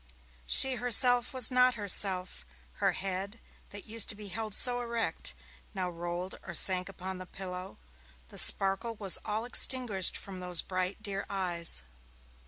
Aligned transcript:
She 0.47 0.77
herself 0.77 1.31
was 1.31 1.51
not 1.51 1.75
herself; 1.75 2.43
her 2.81 2.93
head, 2.93 3.39
that 3.69 3.85
used 3.85 4.09
to 4.09 4.15
be 4.15 4.29
held 4.29 4.55
so 4.55 4.81
erect, 4.81 5.35
now 5.75 5.91
rolled 5.91 6.33
or 6.41 6.55
sank 6.55 6.89
upon 6.89 7.19
the 7.19 7.27
pillow; 7.27 7.77
the 8.29 8.39
sparkle 8.39 8.95
was 8.95 9.19
all 9.25 9.45
extinguished 9.45 10.17
from 10.17 10.39
those 10.39 10.63
bright, 10.63 11.03
dear 11.03 11.27
eyes. 11.29 11.83